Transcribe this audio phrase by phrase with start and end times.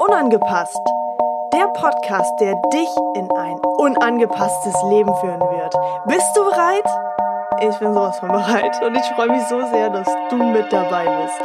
[0.00, 0.80] Unangepasst.
[1.52, 5.72] Der Podcast, der dich in ein unangepasstes Leben führen wird.
[6.08, 6.86] Bist du bereit?
[7.60, 11.06] Ich bin sowas von bereit und ich freue mich so sehr, dass du mit dabei
[11.22, 11.40] bist.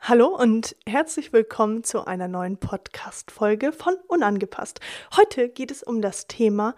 [0.00, 4.80] Hallo und herzlich willkommen zu einer neuen Podcast-Folge von Unangepasst.
[5.16, 6.74] Heute geht es um das Thema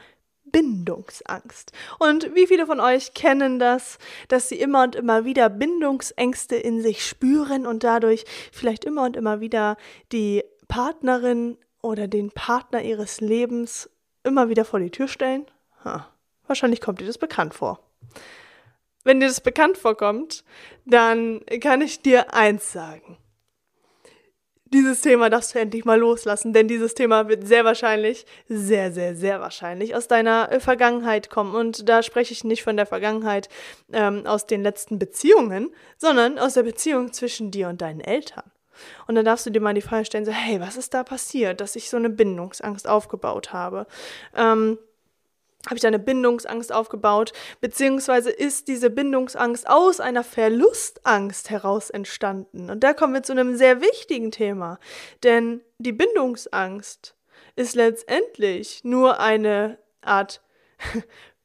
[0.51, 1.73] Bindungsangst.
[1.99, 3.99] Und wie viele von euch kennen das,
[4.29, 9.17] dass sie immer und immer wieder Bindungsängste in sich spüren und dadurch vielleicht immer und
[9.17, 9.77] immer wieder
[10.13, 13.91] die Partnerin oder den Partner ihres Lebens
[14.23, 15.47] immer wieder vor die Tür stellen?
[15.85, 16.09] Ha,
[16.47, 17.81] wahrscheinlich kommt dir das bekannt vor.
[19.03, 20.45] Wenn dir das bekannt vorkommt,
[20.85, 23.17] dann kann ich dir eins sagen
[24.73, 29.17] dieses Thema darfst du endlich mal loslassen, denn dieses Thema wird sehr wahrscheinlich, sehr, sehr,
[29.17, 31.55] sehr wahrscheinlich aus deiner äh, Vergangenheit kommen.
[31.55, 33.49] Und da spreche ich nicht von der Vergangenheit
[33.93, 38.51] ähm, aus den letzten Beziehungen, sondern aus der Beziehung zwischen dir und deinen Eltern.
[39.07, 41.61] Und dann darfst du dir mal die Frage stellen, so, hey, was ist da passiert,
[41.61, 43.87] dass ich so eine Bindungsangst aufgebaut habe?
[44.35, 44.79] Ähm,
[45.67, 52.71] habe ich da eine Bindungsangst aufgebaut, beziehungsweise ist diese Bindungsangst aus einer Verlustangst heraus entstanden.
[52.71, 54.79] Und da kommen wir zu einem sehr wichtigen Thema,
[55.23, 57.15] denn die Bindungsangst
[57.57, 60.43] ist letztendlich nur eine Art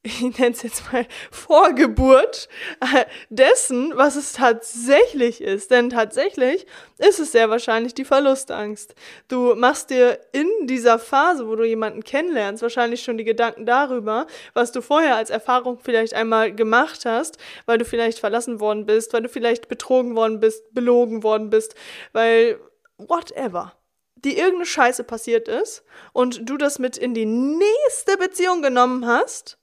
[0.05, 2.47] ich nenne es jetzt mal Vorgeburt
[2.79, 5.71] äh, dessen, was es tatsächlich ist.
[5.71, 6.65] Denn tatsächlich
[6.99, 8.93] ist es sehr wahrscheinlich die Verlustangst.
[9.27, 14.27] Du machst dir in dieser Phase, wo du jemanden kennenlernst, wahrscheinlich schon die Gedanken darüber,
[14.53, 19.11] was du vorher als Erfahrung vielleicht einmal gemacht hast, weil du vielleicht verlassen worden bist,
[19.13, 21.75] weil du vielleicht betrogen worden bist, belogen worden bist,
[22.13, 22.59] weil
[22.97, 23.73] whatever
[24.23, 29.59] die irgendeine Scheiße passiert ist und du das mit in die nächste Beziehung genommen hast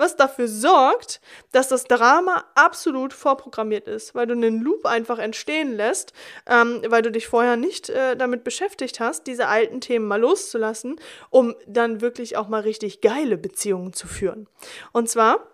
[0.00, 1.20] was dafür sorgt,
[1.52, 6.12] dass das Drama absolut vorprogrammiert ist, weil du einen Loop einfach entstehen lässt,
[6.46, 11.00] ähm, weil du dich vorher nicht äh, damit beschäftigt hast, diese alten Themen mal loszulassen,
[11.28, 14.48] um dann wirklich auch mal richtig geile Beziehungen zu führen.
[14.92, 15.46] Und zwar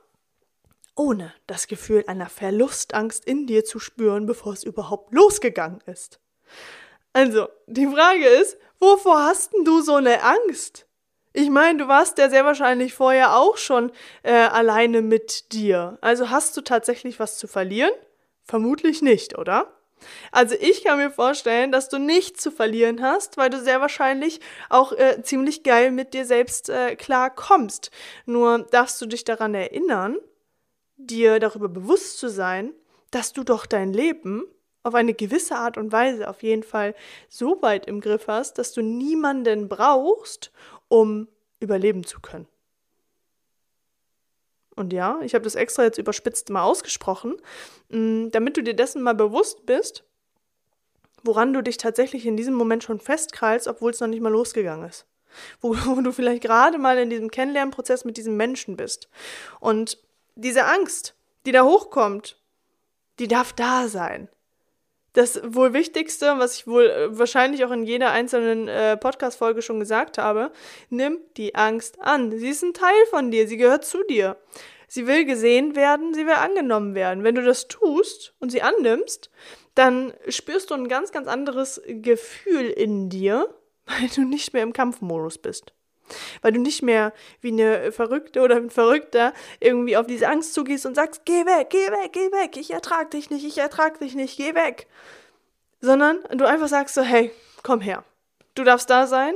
[0.95, 6.21] ohne das Gefühl einer Verlustangst in dir zu spüren, bevor es überhaupt losgegangen ist.
[7.13, 10.86] Also, die Frage ist, wovor hast denn du so eine Angst?
[11.39, 13.93] Ich meine, du warst ja sehr wahrscheinlich vorher auch schon
[14.23, 15.99] äh, alleine mit dir.
[16.01, 17.91] Also hast du tatsächlich was zu verlieren?
[18.43, 19.71] Vermutlich nicht, oder?
[20.33, 24.41] Also ich kann mir vorstellen, dass du nichts zu verlieren hast, weil du sehr wahrscheinlich
[24.71, 27.91] auch äh, ziemlich geil mit dir selbst äh, klar kommst.
[28.25, 30.17] Nur darfst du dich daran erinnern,
[30.97, 32.73] dir darüber bewusst zu sein,
[33.11, 34.45] dass du doch dein Leben
[34.87, 36.95] auf eine gewisse Art und Weise auf jeden Fall
[37.29, 40.53] so weit im Griff hast, dass du niemanden brauchst,
[40.89, 41.29] um
[41.61, 42.47] überleben zu können.
[44.75, 47.37] Und ja, ich habe das extra jetzt überspitzt mal ausgesprochen,
[47.89, 50.05] mm, damit du dir dessen mal bewusst bist,
[51.23, 54.87] woran du dich tatsächlich in diesem Moment schon festkrallst, obwohl es noch nicht mal losgegangen
[54.87, 55.07] ist.
[55.61, 59.09] Wo, wo du vielleicht gerade mal in diesem Kennenlernprozess mit diesem Menschen bist.
[59.61, 59.99] Und
[60.35, 61.15] diese Angst,
[61.47, 62.39] die da hochkommt,
[63.19, 64.29] die darf da sein
[65.17, 69.81] das wohl Wichtigste, was ich wohl äh, wahrscheinlich auch in jeder einzelnen äh, Podcast-Folge schon
[69.81, 70.53] gesagt habe,
[70.91, 72.39] nimm die Angst an.
[72.39, 74.37] Sie ist ein Teil von dir, sie gehört zu dir.
[74.89, 77.25] Sie will gesehen werden, sie will angenommen werden.
[77.25, 79.31] Wenn du das tust und sie annimmst,
[79.75, 83.49] dann spürst du ein ganz, ganz anderes Gefühl in dir,
[83.87, 85.73] weil du nicht mehr im Kampfmodus bist.
[86.43, 90.87] Weil du nicht mehr wie eine Verrückte oder ein Verrückter irgendwie auf diese Angst zugehst
[90.87, 94.15] und sagst, geh weg, geh weg, geh weg, ich ertrag dich nicht, ich ertrag dich
[94.15, 94.87] nicht, geh weg.
[95.81, 97.31] Sondern du einfach sagst so, hey,
[97.63, 98.05] komm her.
[98.55, 99.35] Du darfst da sein,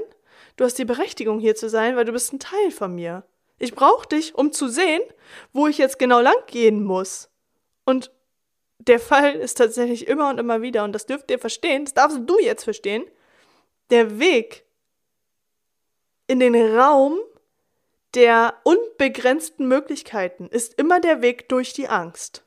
[0.56, 3.25] du hast die Berechtigung hier zu sein, weil du bist ein Teil von mir.
[3.58, 5.02] Ich brauche dich, um zu sehen,
[5.52, 7.28] wo ich jetzt genau lang gehen muss.
[7.84, 8.10] Und
[8.78, 12.20] der Fall ist tatsächlich immer und immer wieder, und das dürft ihr verstehen, das darfst
[12.25, 13.04] du jetzt verstehen,
[13.91, 14.64] der Weg
[16.30, 17.18] in den Raum
[18.14, 22.44] der unbegrenzten Möglichkeiten ist immer der Weg durch die Angst.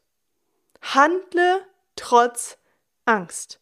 [0.81, 1.65] Handle
[1.97, 2.57] trotz
[3.03, 3.59] Angst.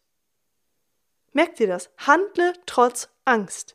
[1.32, 1.90] Merkt ihr das?
[1.98, 3.74] Handle trotz Angst.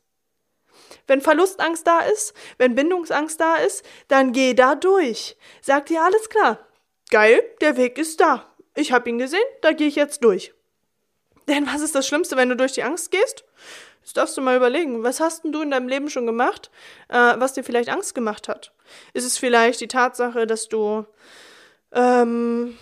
[1.06, 5.36] Wenn Verlustangst da ist, wenn Bindungsangst da ist, dann geh da durch.
[5.62, 6.66] Sag dir alles klar.
[7.10, 8.50] Geil, der Weg ist da.
[8.74, 10.54] Ich hab ihn gesehen, da gehe ich jetzt durch.
[11.50, 13.44] Denn was ist das Schlimmste, wenn du durch die Angst gehst?
[14.08, 15.04] Das darfst du mal überlegen.
[15.04, 16.72] Was hast denn du in deinem Leben schon gemacht,
[17.10, 18.72] äh, was dir vielleicht Angst gemacht hat?
[19.12, 21.06] Ist es vielleicht die Tatsache, dass du
[21.92, 22.78] ähm,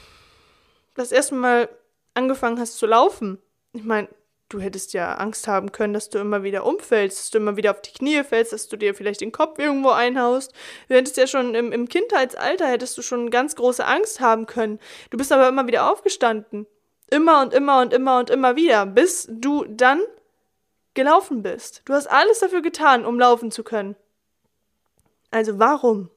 [0.94, 1.68] das erste Mal
[2.14, 3.40] angefangen hast zu laufen?
[3.74, 4.08] Ich meine,
[4.50, 7.72] du hättest ja Angst haben können, dass du immer wieder umfällst, dass du immer wieder
[7.72, 10.54] auf die Knie fällst, dass du dir vielleicht den Kopf irgendwo einhaust.
[10.90, 14.80] Du hättest ja schon im, im Kindheitsalter, hättest du schon ganz große Angst haben können.
[15.10, 16.68] Du bist aber immer wieder aufgestanden.
[17.10, 20.02] Immer und immer und immer und immer wieder, bis du dann
[20.96, 21.82] gelaufen bist.
[21.86, 23.96] Du hast alles dafür getan, um laufen zu können.
[25.32, 26.10] Also warum?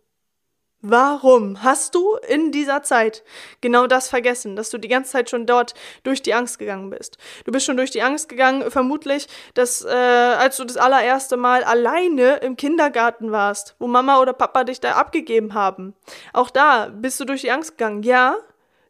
[0.81, 3.25] Warum hast du in dieser Zeit
[3.61, 7.19] genau das vergessen, dass du die ganze Zeit schon dort durch die Angst gegangen bist?
[7.45, 11.65] Du bist schon durch die Angst gegangen, vermutlich, dass äh, als du das allererste Mal
[11.65, 15.95] alleine im Kindergarten warst, wo Mama oder Papa dich da abgegeben haben.
[16.33, 18.05] Auch da bist du durch die Angst gegangen.
[18.05, 18.37] Ja,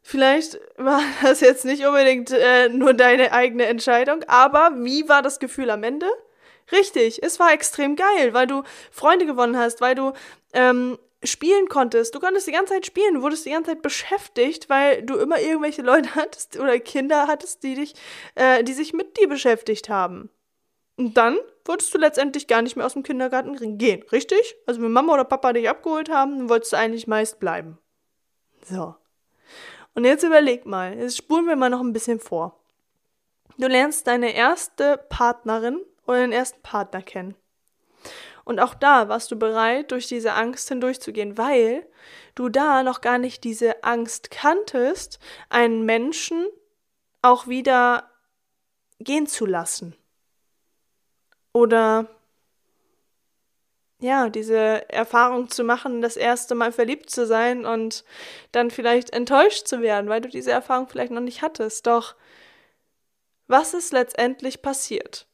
[0.09, 5.39] vielleicht war das jetzt nicht unbedingt äh, nur deine eigene Entscheidung, aber wie war das
[5.39, 6.07] Gefühl am Ende?
[6.71, 10.13] Richtig, es war extrem geil, weil du Freunde gewonnen hast, weil du
[10.53, 12.13] ähm, spielen konntest.
[12.13, 15.81] Du konntest die ganze Zeit spielen, wurdest die ganze Zeit beschäftigt, weil du immer irgendwelche
[15.83, 17.93] Leute hattest oder Kinder hattest, die dich,
[18.35, 20.29] äh, die sich mit dir beschäftigt haben.
[20.97, 24.55] Und dann wolltest du letztendlich gar nicht mehr aus dem Kindergarten gehen, richtig?
[24.65, 27.77] Also wenn Mama oder Papa dich abgeholt haben, dann wolltest du eigentlich meist bleiben.
[28.65, 28.95] So.
[29.93, 32.59] Und jetzt überleg mal, jetzt spulen wir mal noch ein bisschen vor.
[33.57, 37.35] Du lernst deine erste Partnerin oder den ersten Partner kennen.
[38.45, 41.85] Und auch da warst du bereit, durch diese Angst hindurchzugehen, weil
[42.35, 45.19] du da noch gar nicht diese Angst kanntest,
[45.49, 46.47] einen Menschen
[47.21, 48.09] auch wieder
[48.99, 49.95] gehen zu lassen.
[51.53, 52.07] Oder
[53.99, 58.05] ja, diese Erfahrung zu machen, das erste Mal verliebt zu sein und
[58.51, 61.85] dann vielleicht enttäuscht zu werden, weil du diese Erfahrung vielleicht noch nicht hattest.
[61.85, 62.15] Doch
[63.47, 65.27] was ist letztendlich passiert?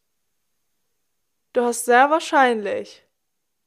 [1.53, 3.05] Du hast sehr wahrscheinlich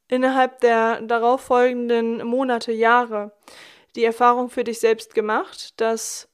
[0.07, 3.31] innerhalb der darauffolgenden Monate, Jahre
[3.95, 6.28] die Erfahrung für dich selbst gemacht, dass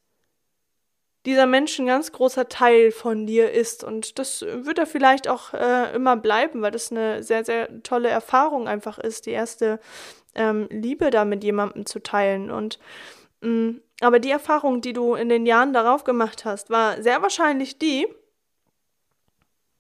[1.26, 3.84] dieser Mensch ein ganz großer Teil von dir ist.
[3.84, 8.10] Und das wird er vielleicht auch äh, immer bleiben, weil das eine sehr, sehr tolle
[8.10, 9.80] Erfahrung einfach ist, die erste
[10.36, 12.52] ähm, Liebe da mit jemandem zu teilen.
[12.52, 12.80] Und
[13.42, 17.22] mh, mm, aber die Erfahrung, die du in den Jahren darauf gemacht hast, war sehr
[17.22, 18.08] wahrscheinlich die,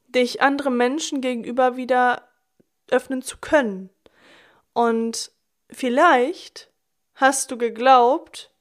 [0.08, 2.28] dich anderen Menschen gegenüber wieder
[2.90, 3.90] öffnen zu können.
[4.74, 5.32] Und
[5.70, 6.72] vielleicht
[7.16, 8.52] hast du geglaubt,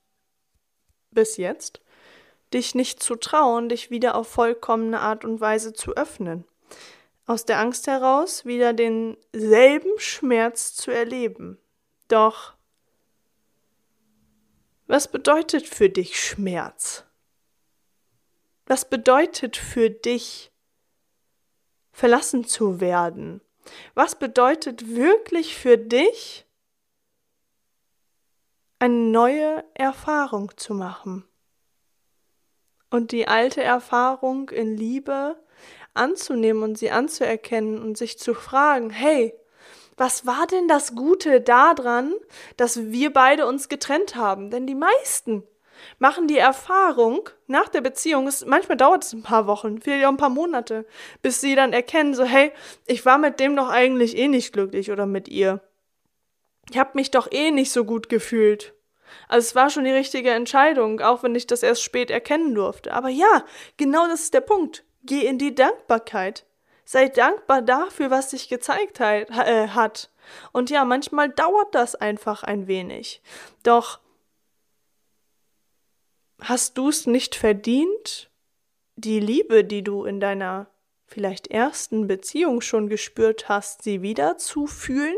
[1.13, 1.84] bis jetzt,
[2.55, 6.45] dich nicht zu trauen, dich wieder auf vollkommene Art und Weise zu öffnen.
[7.27, 11.59] Aus der Angst heraus wieder denselben Schmerz zu erleben.
[12.09, 12.55] Doch
[14.87, 17.05] was bedeutet für dich Schmerz?
[18.67, 20.53] Was bedeutet für dich
[21.93, 23.41] verlassen zu werden?
[23.95, 26.47] Was bedeutet wirklich für dich,
[28.79, 31.25] eine neue Erfahrung zu machen?
[32.94, 35.35] Und die alte Erfahrung in Liebe
[35.94, 39.35] anzunehmen und sie anzuerkennen und sich zu fragen, hey,
[39.96, 42.14] was war denn das Gute daran,
[42.56, 44.49] dass wir beide uns getrennt haben?
[44.50, 45.43] Denn die meisten
[45.99, 50.11] machen die Erfahrung nach der Beziehung, es, manchmal dauert es ein paar Wochen, vielleicht auch
[50.11, 50.87] ein paar Monate,
[51.20, 52.52] bis sie dann erkennen, so hey,
[52.87, 55.61] ich war mit dem doch eigentlich eh nicht glücklich oder mit ihr.
[56.70, 58.73] Ich habe mich doch eh nicht so gut gefühlt.
[59.28, 62.93] Also es war schon die richtige Entscheidung, auch wenn ich das erst spät erkennen durfte.
[62.93, 63.44] Aber ja,
[63.76, 64.84] genau das ist der Punkt.
[65.02, 66.46] Geh in die Dankbarkeit.
[66.84, 70.11] Sei dankbar dafür, was sich gezeigt äh, hat.
[70.52, 73.22] Und ja, manchmal dauert das einfach ein wenig.
[73.62, 74.00] Doch
[76.40, 78.30] hast du es nicht verdient,
[78.97, 80.68] die Liebe, die du in deiner
[81.06, 85.16] vielleicht ersten Beziehung schon gespürt hast, sie wieder zu fühlen?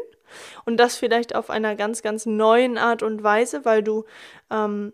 [0.65, 4.05] Und das vielleicht auf einer ganz, ganz neuen Art und Weise, weil du
[4.51, 4.93] ähm,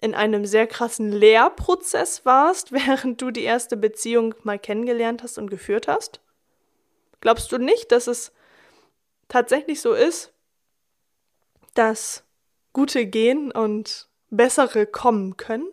[0.00, 5.50] in einem sehr krassen Lehrprozess warst, während du die erste Beziehung mal kennengelernt hast und
[5.50, 6.20] geführt hast?
[7.20, 8.32] Glaubst du nicht, dass es
[9.28, 10.32] tatsächlich so ist,
[11.74, 12.24] dass
[12.72, 15.66] gute gehen und bessere kommen können?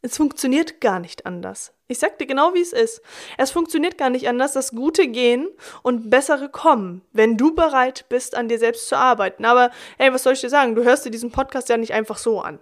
[0.00, 1.72] Es funktioniert gar nicht anders.
[1.88, 3.02] Ich sag dir genau, wie es ist.
[3.36, 5.48] Es funktioniert gar nicht anders, dass gute gehen
[5.82, 9.44] und bessere kommen, wenn du bereit bist, an dir selbst zu arbeiten.
[9.44, 10.74] Aber, hey, was soll ich dir sagen?
[10.74, 12.60] Du hörst dir diesen Podcast ja nicht einfach so an.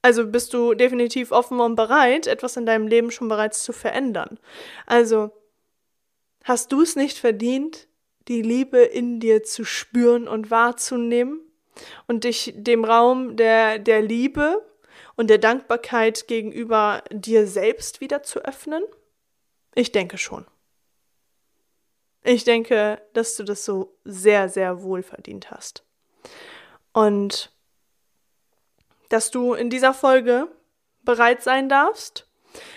[0.00, 4.38] Also bist du definitiv offen und bereit, etwas in deinem Leben schon bereits zu verändern.
[4.86, 5.32] Also,
[6.44, 7.88] hast du es nicht verdient,
[8.28, 11.40] die Liebe in dir zu spüren und wahrzunehmen?
[12.06, 14.62] und dich dem Raum der, der Liebe
[15.18, 18.84] und der Dankbarkeit gegenüber dir selbst wieder zu öffnen?
[19.74, 20.46] Ich denke schon.
[22.22, 25.84] Ich denke, dass du das so sehr, sehr wohl verdient hast.
[26.92, 27.52] Und
[29.08, 30.46] dass du in dieser Folge
[31.02, 32.28] bereit sein darfst,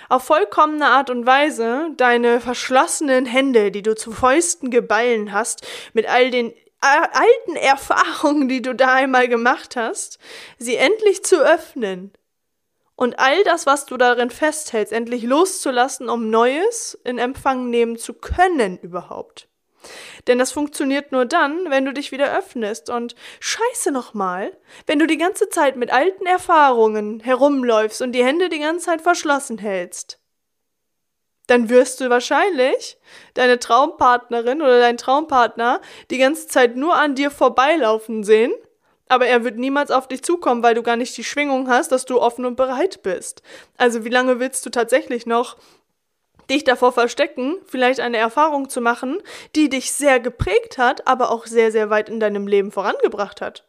[0.10, 6.07] auf vollkommene Art und Weise deine verschlossenen Hände, die du zu Fäusten geballen hast, mit
[6.07, 10.17] all den alten Erfahrungen, die du da einmal gemacht hast,
[10.57, 12.12] sie endlich zu öffnen
[13.01, 18.13] und all das, was du darin festhältst, endlich loszulassen, um Neues in Empfang nehmen zu
[18.13, 19.48] können überhaupt.
[20.27, 22.91] Denn das funktioniert nur dann, wenn du dich wieder öffnest.
[22.91, 24.55] Und scheiße nochmal,
[24.86, 29.01] wenn du die ganze Zeit mit alten Erfahrungen herumläufst und die Hände die ganze Zeit
[29.01, 30.20] verschlossen hältst,
[31.48, 33.00] dann wirst du wahrscheinlich
[33.34, 35.81] deine Traumpartnerin oder dein Traumpartner
[36.12, 38.53] die ganze Zeit nur an dir vorbeilaufen sehen,
[39.11, 42.05] aber er wird niemals auf dich zukommen, weil du gar nicht die Schwingung hast, dass
[42.05, 43.43] du offen und bereit bist.
[43.77, 45.57] Also wie lange willst du tatsächlich noch
[46.49, 49.21] dich davor verstecken, vielleicht eine Erfahrung zu machen,
[49.53, 53.67] die dich sehr geprägt hat, aber auch sehr, sehr weit in deinem Leben vorangebracht hat.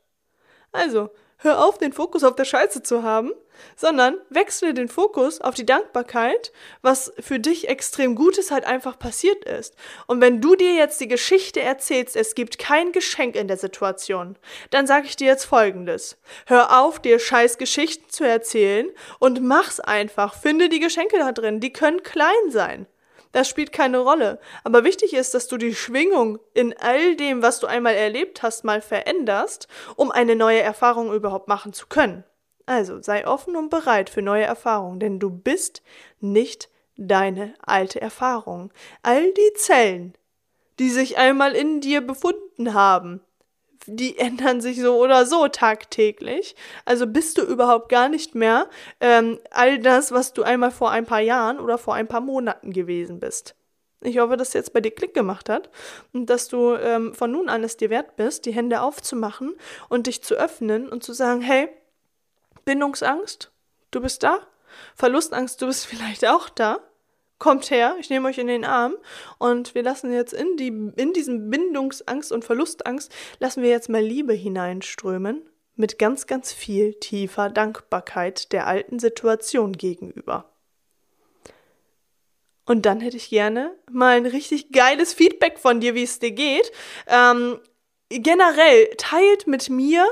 [0.70, 1.10] Also,
[1.42, 3.32] hör auf, den Fokus auf der Scheiße zu haben,
[3.76, 9.44] sondern wechsle den Fokus auf die Dankbarkeit, was für dich extrem Gutes halt einfach passiert
[9.44, 9.74] ist.
[10.06, 14.36] Und wenn du dir jetzt die Geschichte erzählst, es gibt kein Geschenk in der Situation,
[14.70, 16.18] dann sage ich dir jetzt folgendes.
[16.46, 20.34] Hör auf, dir scheiß Geschichten zu erzählen und mach's einfach.
[20.34, 22.86] Finde die Geschenke da drin, die können klein sein.
[23.32, 24.38] Das spielt keine Rolle.
[24.62, 28.64] Aber wichtig ist, dass du die Schwingung in all dem, was du einmal erlebt hast,
[28.64, 32.24] mal veränderst, um eine neue Erfahrung überhaupt machen zu können.
[32.66, 35.82] Also sei offen und bereit für neue Erfahrungen, denn du bist
[36.20, 38.72] nicht deine alte Erfahrung.
[39.02, 40.14] All die Zellen,
[40.78, 43.20] die sich einmal in dir befunden haben,
[43.86, 46.54] die ändern sich so oder so tagtäglich.
[46.84, 48.68] Also bist du überhaupt gar nicht mehr
[49.00, 52.72] ähm, all das, was du einmal vor ein paar Jahren oder vor ein paar Monaten
[52.72, 53.54] gewesen bist.
[54.00, 55.70] Ich hoffe, dass jetzt bei dir Klick gemacht hat
[56.12, 59.54] und dass du ähm, von nun an es dir wert bist, die Hände aufzumachen
[59.88, 61.68] und dich zu öffnen und zu sagen, hey,
[62.64, 63.52] Bindungsangst,
[63.90, 64.38] du bist da.
[64.96, 66.80] Verlustangst, du bist vielleicht auch da
[67.42, 68.94] kommt her, ich nehme euch in den Arm
[69.38, 74.00] und wir lassen jetzt in, die, in diesen Bindungsangst und Verlustangst, lassen wir jetzt mal
[74.00, 75.42] Liebe hineinströmen
[75.74, 80.52] mit ganz, ganz viel tiefer Dankbarkeit der alten Situation gegenüber.
[82.64, 86.30] Und dann hätte ich gerne mal ein richtig geiles Feedback von dir, wie es dir
[86.30, 86.70] geht.
[87.08, 87.58] Ähm,
[88.20, 90.06] generell teilt mit mir,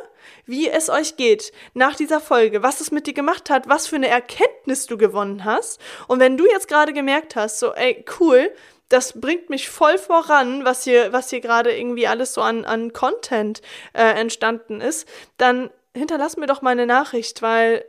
[0.47, 3.97] wie es euch geht nach dieser Folge, was es mit dir gemacht hat, was für
[3.97, 5.81] eine Erkenntnis du gewonnen hast.
[6.09, 8.53] Und wenn du jetzt gerade gemerkt hast, so, ey, cool,
[8.89, 12.93] das bringt mich voll voran, was hier, was hier gerade irgendwie alles so an, an
[12.93, 17.85] Content äh, entstanden ist, dann hinterlass mir doch mal eine Nachricht, weil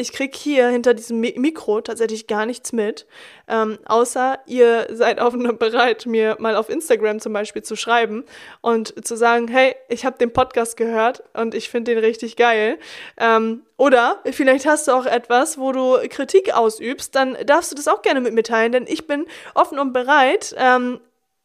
[0.00, 3.06] ich krieg hier hinter diesem Mikro tatsächlich gar nichts mit,
[3.48, 8.24] ähm, außer ihr seid offen und bereit, mir mal auf Instagram zum Beispiel zu schreiben
[8.62, 12.78] und zu sagen, hey, ich habe den Podcast gehört und ich finde den richtig geil.
[13.18, 17.88] Ähm, oder vielleicht hast du auch etwas, wo du Kritik ausübst, dann darfst du das
[17.88, 21.00] auch gerne mit mir teilen, denn ich bin offen und bereit, ähm,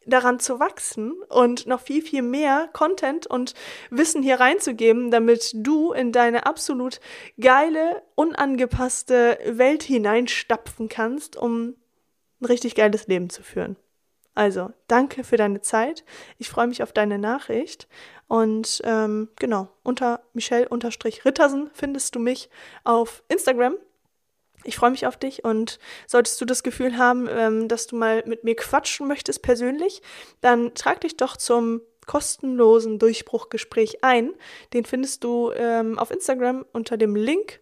[0.05, 3.53] daran zu wachsen und noch viel, viel mehr Content und
[3.89, 6.99] Wissen hier reinzugeben, damit du in deine absolut
[7.39, 11.75] geile, unangepasste Welt hineinstapfen kannst, um
[12.41, 13.77] ein richtig geiles Leben zu führen.
[14.35, 16.03] Also, danke für deine Zeit.
[16.37, 17.87] Ich freue mich auf deine Nachricht.
[18.27, 22.49] Und ähm, genau, unter Michelle-Rittersen findest du mich
[22.83, 23.77] auf Instagram.
[24.65, 28.23] Ich freue mich auf dich und solltest du das Gefühl haben, ähm, dass du mal
[28.25, 30.01] mit mir quatschen möchtest persönlich,
[30.41, 34.33] dann trag dich doch zum kostenlosen Durchbruchgespräch ein.
[34.73, 37.61] Den findest du ähm, auf Instagram unter dem Link,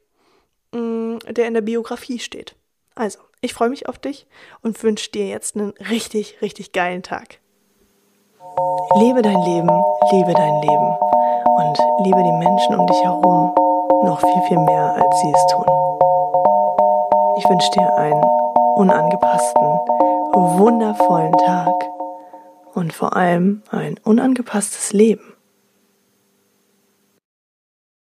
[0.72, 2.56] mh, mm, der in der Biografie steht.
[2.96, 4.28] Also, ich freue mich auf dich
[4.62, 7.40] und wünsche dir jetzt einen richtig, richtig geilen Tag.
[9.00, 9.70] Lebe dein Leben,
[10.12, 10.98] liebe dein Leben
[11.58, 13.54] und liebe die Menschen um dich herum
[14.04, 15.83] noch viel, viel mehr, als sie es tun.
[17.44, 18.24] Ich wünsche dir einen
[18.78, 19.64] unangepassten,
[20.34, 21.74] wundervollen Tag
[22.74, 25.33] und vor allem ein unangepasstes Leben.